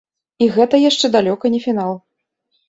І 0.45 0.45
гэта 0.55 0.79
яшчэ 0.89 1.11
далёка 1.17 1.45
не 1.57 1.61
фінал. 1.67 1.93